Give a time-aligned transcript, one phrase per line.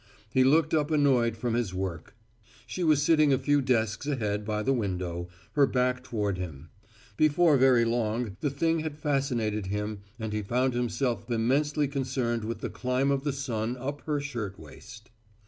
[0.33, 2.15] He looked up annoyed from his work.
[2.65, 6.71] She was sitting a few desks ahead by the window, her back toward him.
[7.17, 12.61] Before very long the thing had fascinated him and he found himself immensely concerned with
[12.61, 15.11] the climb of the sun up her shirt waist.